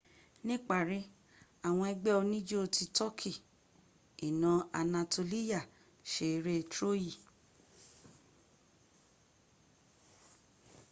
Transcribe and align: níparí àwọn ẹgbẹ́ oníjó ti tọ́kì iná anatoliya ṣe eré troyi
níparí 0.47 0.99
àwọn 1.67 1.85
ẹgbẹ́ 1.93 2.17
oníjó 2.21 2.59
ti 2.75 2.83
tọ́kì 2.97 3.31
iná 4.27 4.51
anatoliya 4.79 5.61
ṣe 6.11 6.25
eré 6.35 6.55
troyi 6.73 7.11